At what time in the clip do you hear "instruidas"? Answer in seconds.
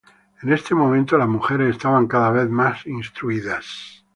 2.87-4.03